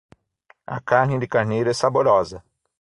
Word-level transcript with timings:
A 0.75 0.79
carne 0.81 1.19
de 1.19 1.27
carneiro 1.27 1.69
é 1.69 1.75
saborosa 1.75 2.43